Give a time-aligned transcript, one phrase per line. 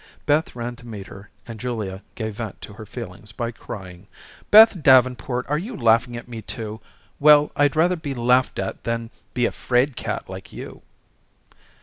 [0.25, 4.07] Beth ran to meet her and Julia gave vent to her feelings by crying:
[4.49, 6.81] "Beth Davenport, are you laughing at me too?
[7.19, 10.81] Well, I'd rather be laughed at than be a 'fraid cat like you."